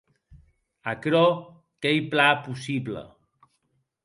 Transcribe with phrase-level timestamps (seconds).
[0.91, 1.23] Aquerò
[1.81, 3.03] qu’ei plan possible.